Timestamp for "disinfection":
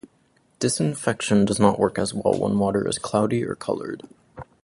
0.57-1.45